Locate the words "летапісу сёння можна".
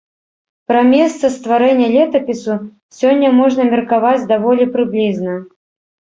1.95-3.67